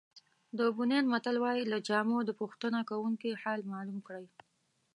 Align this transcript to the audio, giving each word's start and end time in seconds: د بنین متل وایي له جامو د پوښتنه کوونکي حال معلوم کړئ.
د 0.57 0.59
بنین 0.77 1.05
متل 1.13 1.35
وایي 1.43 1.63
له 1.71 1.77
جامو 1.87 2.17
د 2.25 2.31
پوښتنه 2.41 2.79
کوونکي 2.89 3.31
حال 3.41 3.59
معلوم 3.71 3.99
کړئ. 4.07 4.25